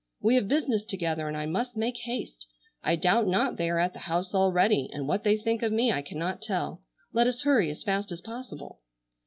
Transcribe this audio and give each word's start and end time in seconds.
We 0.19 0.33
have 0.33 0.47
business 0.47 0.83
together, 0.83 1.27
and 1.27 1.37
I 1.37 1.45
must 1.45 1.77
make 1.77 1.95
haste. 1.97 2.47
I 2.81 2.95
doubt 2.95 3.27
not 3.27 3.57
they 3.57 3.69
are 3.69 3.77
at 3.77 3.93
the 3.93 3.99
house 3.99 4.33
already, 4.33 4.89
and 4.91 5.07
what 5.07 5.23
they 5.23 5.37
think 5.37 5.61
of 5.61 5.71
me 5.71 5.91
I 5.91 6.01
cannot 6.01 6.41
tell; 6.41 6.81
let 7.13 7.27
us 7.27 7.43
hurry 7.43 7.69
as 7.69 7.83
fast 7.83 8.11
as 8.11 8.19
possible." 8.19 8.79